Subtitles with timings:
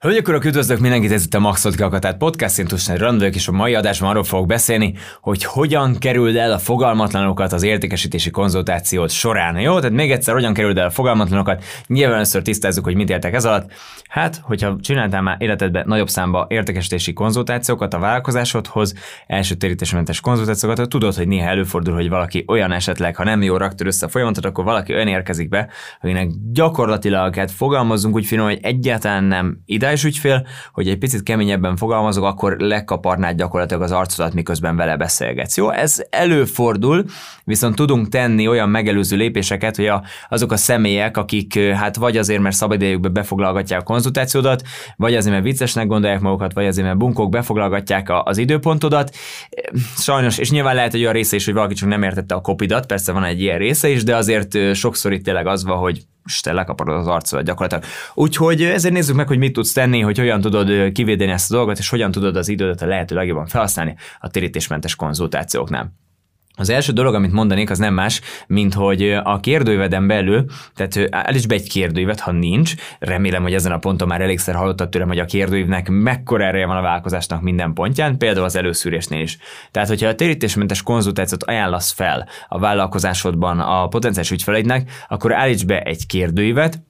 [0.00, 3.52] Hölgyek, urak, üdvözlök mindenkit, ez itt a Maxot Gakatát podcast, én Tusnál Randvök, és a
[3.52, 9.60] mai adásban arról fogok beszélni, hogy hogyan kerüld el a fogalmatlanokat az értékesítési konzultációt során.
[9.60, 13.34] Jó, tehát még egyszer, hogyan kerüld el a fogalmatlanokat, nyilván először tisztázzuk, hogy mit értek
[13.34, 13.72] ez alatt.
[14.08, 18.94] Hát, hogyha csináltál már életedben nagyobb számba értékesítési konzultációkat a vállalkozásodhoz,
[19.26, 23.86] első térítésmentes konzultációkat, tudod, hogy néha előfordul, hogy valaki olyan esetleg, ha nem jó raktör
[23.86, 25.68] össze a folyamatot, akkor valaki olyan érkezik be,
[26.00, 31.22] akinek gyakorlatilag, hát fogalmazunk úgy finom, hogy egyáltalán nem ide ideális ügyfél, hogy egy picit
[31.22, 35.56] keményebben fogalmazok, akkor lekaparnád gyakorlatilag az arcodat, miközben vele beszélgetsz.
[35.56, 37.04] Jó, ez előfordul,
[37.44, 42.40] viszont tudunk tenni olyan megelőző lépéseket, hogy a, azok a személyek, akik hát vagy azért,
[42.40, 44.62] mert szabadidejükbe befoglalgatják a konzultációdat,
[44.96, 49.14] vagy azért, mert viccesnek gondolják magukat, vagy azért, mert bunkók befoglalgatják a, az időpontodat.
[49.96, 52.86] Sajnos, és nyilván lehet egy olyan része is, hogy valaki csak nem értette a kopidat,
[52.86, 56.40] persze van egy ilyen része is, de azért sokszor itt tényleg az van, hogy és
[56.40, 57.84] te lekaparod az arcodat gyakorlatilag.
[58.14, 61.78] Úgyhogy ezért nézzük meg, hogy mit tudsz tenni, hogy hogyan tudod kivédeni ezt a dolgot,
[61.78, 65.92] és hogyan tudod az idődet a lehető legjobban felhasználni a térítésmentes konzultációknál.
[66.58, 70.44] Az első dolog, amit mondanék, az nem más, mint hogy a kérdőíveden belül,
[70.74, 74.88] tehát állíts be egy kérdőívet, ha nincs, remélem, hogy ezen a ponton már elégszer hallottad
[74.88, 79.38] tőlem, hogy a kérdőívnek mekkora ereje van a vállalkozásnak minden pontján, például az előszűrésnél is.
[79.70, 85.80] Tehát, hogyha a térítésmentes konzultációt ajánlasz fel a vállalkozásodban a potenciális ügyfeleidnek, akkor állíts be
[85.80, 86.86] egy kérdőívet,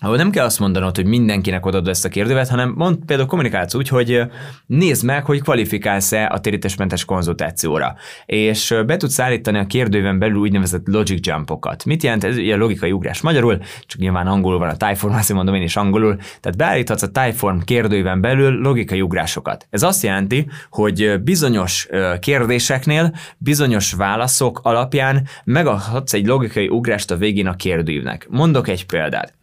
[0.00, 3.74] ahol nem kell azt mondanod, hogy mindenkinek odaad ezt a kérdővet, hanem mond, például kommunikálsz
[3.74, 4.22] úgy, hogy
[4.66, 7.94] nézd meg, hogy kvalifikálsz-e a térítésmentes konzultációra.
[8.26, 11.84] És be tudsz állítani a kérdőven belül úgynevezett logic jumpokat.
[11.84, 12.36] Mit jelent ez?
[12.36, 16.16] Ugye logikai ugrás magyarul, csak nyilván angolul van a Typeform, azt mondom én is angolul.
[16.16, 19.66] Tehát beállíthatsz a Typeform kérdőven belül logikai ugrásokat.
[19.70, 21.88] Ez azt jelenti, hogy bizonyos
[22.20, 28.26] kérdéseknél, bizonyos válaszok alapján megadhatsz egy logikai ugrást a végén a kérdőívnek.
[28.30, 29.37] Mondok egy példát.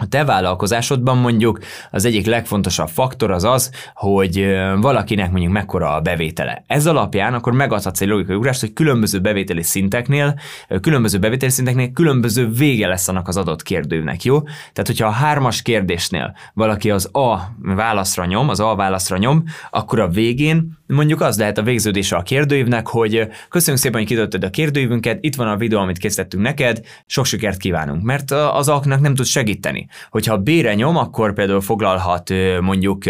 [0.00, 1.58] A te vállalkozásodban mondjuk
[1.90, 4.46] az egyik legfontosabb faktor az az, hogy
[4.80, 6.64] valakinek mondjuk mekkora a bevétele.
[6.66, 10.38] Ez alapján akkor megadhatsz egy logikai ugrást, hogy különböző bevételi szinteknél,
[10.80, 14.40] különböző bevételi szinteknél különböző vége lesz annak az adott kérdőnek, jó?
[14.42, 20.00] Tehát, hogyha a hármas kérdésnél valaki az A válaszra nyom, az A válaszra nyom, akkor
[20.00, 24.50] a végén mondjuk az lehet a végződése a kérdőívnek, hogy köszönjük szépen, hogy kitöltöd a
[24.50, 29.14] kérdőívünket, itt van a videó, amit készítettünk neked, sok sikert kívánunk, mert az aknak nem
[29.14, 29.86] tud segíteni.
[30.10, 33.04] Hogyha B-re nyom, akkor például foglalhat mondjuk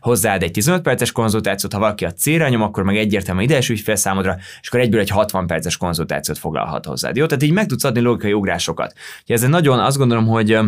[0.00, 3.96] hozzád egy 15 perces konzultációt, ha valaki a C-re nyom, akkor meg egyértelműen ideges ügyfél
[3.96, 7.16] számodra, és akkor egyből egy 60 perces konzultációt foglalhat hozzád.
[7.16, 8.92] Jó, tehát így meg tudsz adni logikai ugrásokat.
[9.26, 10.58] Ez nagyon azt gondolom, hogy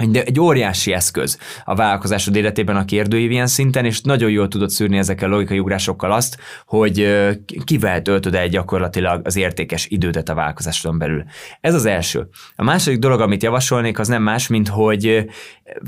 [0.00, 4.70] egy, egy óriási eszköz a vállalkozásod életében a kérdőív ilyen szinten, és nagyon jól tudod
[4.70, 7.16] szűrni ezekkel a logikai ugrásokkal azt, hogy
[7.64, 11.24] kivel töltöd el gyakorlatilag az értékes idődet a vállalkozásodon belül.
[11.60, 12.28] Ez az első.
[12.56, 15.26] A második dolog, amit javasolnék, az nem más, mint hogy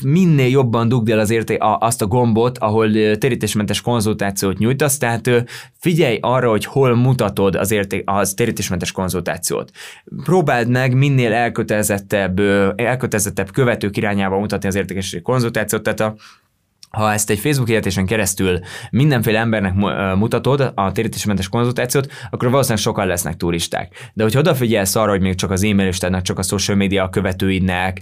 [0.03, 5.31] minél jobban dugd el az érté- a, azt a gombot, ahol térítésmentes konzultációt nyújtasz, tehát
[5.79, 9.71] figyelj arra, hogy hol mutatod az, érté- az térítésmentes konzultációt.
[10.25, 12.41] Próbáld meg minél elkötelezettebb,
[12.77, 16.15] elkötelezettebb követők irányába mutatni az értékesítési konzultációt, tehát a
[16.93, 18.59] ha ezt egy Facebook hirdetésen keresztül
[18.91, 19.75] mindenféle embernek
[20.15, 24.11] mutatod a térítésmentes konzultációt, akkor valószínűleg sokan lesznek turisták.
[24.15, 28.01] De hogyha odafigyelsz arra, hogy még csak az e-mail listádnak, csak a social media követőidnek,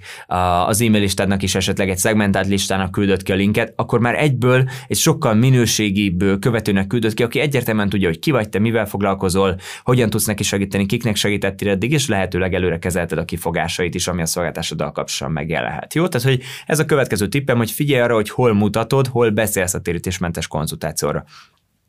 [0.66, 4.68] az e-mail listádnak is esetleg egy szegmentált listának küldött ki a linket, akkor már egyből
[4.88, 9.56] egy sokkal minőségibb követőnek küldött ki, aki egyértelműen tudja, hogy ki vagy te, mivel foglalkozol,
[9.82, 14.22] hogyan tudsz neki segíteni, kiknek segítettél eddig, és lehetőleg előre kezelted a kifogásait is, ami
[14.22, 15.94] a szolgáltásoddal kapcsolatban megjelenhet.
[15.94, 16.08] Jó?
[16.08, 19.74] Tehát, hogy ez a következő tippem, hogy figyelj arra, hogy hol mutat mutatod, hol beszélsz
[19.74, 21.24] a térítésmentes konzultációra.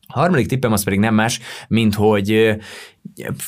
[0.07, 2.57] A harmadik tippem az pedig nem más, mint hogy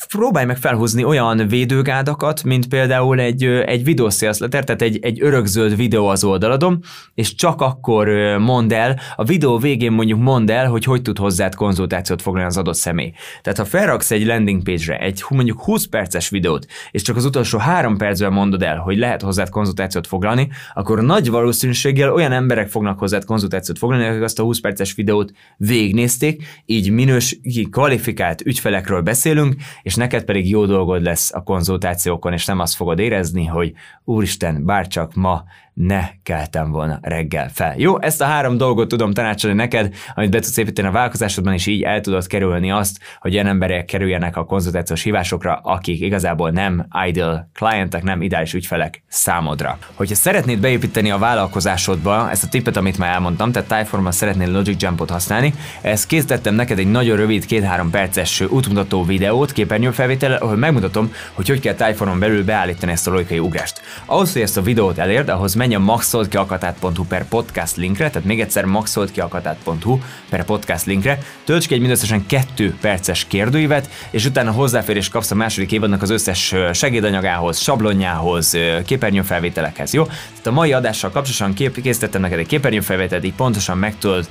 [0.08, 6.08] próbálj meg felhúzni olyan védőgádakat, mint például egy, egy videószélszleter, tehát egy, egy örökzöld videó
[6.08, 6.84] az oldaladon,
[7.14, 8.08] és csak akkor
[8.40, 12.58] mondd el, a videó végén mondjuk mondd el, hogy hogy tud hozzád konzultációt foglalni az
[12.58, 13.14] adott személy.
[13.42, 17.58] Tehát ha felraksz egy landing page-re egy mondjuk 20 perces videót, és csak az utolsó
[17.58, 23.00] három percben mondod el, hogy lehet hozzád konzultációt foglalni, akkor nagy valószínűséggel olyan emberek fognak
[23.00, 27.40] hozzád konzultációt foglalni, akik azt a 20 perces videót végignézték, így minős,
[27.72, 32.76] kvalifikált ügyfelekről beszélünk, beszélünk, és neked pedig jó dolgod lesz a konzultációkon, és nem azt
[32.76, 33.74] fogod érezni, hogy
[34.04, 35.44] úristen, bárcsak ma
[35.74, 37.74] ne keltem volna reggel fel.
[37.78, 41.66] Jó, ezt a három dolgot tudom tanácsolni neked, amit be tudsz építeni a vállalkozásodban, és
[41.66, 46.88] így el tudod kerülni azt, hogy olyan emberek kerüljenek a konzultációs hívásokra, akik igazából nem
[47.08, 49.78] ideal klientek, nem ideális ügyfelek számodra.
[49.94, 54.82] Hogyha szeretnéd beépíteni a vállalkozásodba ezt a tippet, amit már elmondtam, tehát Typeformban szeretnél Logic
[54.82, 61.12] Jumpot használni, ezt készítettem neked egy nagyon rövid, két-három perces útmutató videót, képernyőfelvétel, ahol megmutatom,
[61.34, 63.82] hogy hogy kell Typeformon belül beállítani ezt a logikai ugrást.
[64.06, 68.42] Ahhoz, hogy ezt a videót elérd, ahhoz menj a maxoltkiakatát.hu per podcast linkre, tehát még
[68.42, 70.00] egyszer maxoltkiakatát.hu
[70.30, 75.36] per podcast linkre, tölts ki egy mindösszesen kettő perces kérdőívet, és utána hozzáférés kapsz a
[75.36, 80.04] második évadnak az összes segédanyagához, sablonjához, képernyőfelvételekhez, jó?
[80.04, 84.28] Tehát a mai adással kapcsolatosan kép, készítettem neked egy képernyőfelvételt, így pontosan meg tudod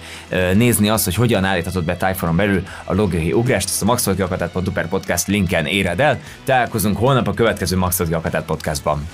[0.54, 4.88] nézni azt, hogy hogyan állíthatod be Typhonon belül a logóhi ugrást, ezt a maxoltkiakatát.hu per
[4.88, 6.20] podcast linken éred el.
[6.44, 9.08] Találkozunk holnap a következő Maxoltkiakatát podcastban.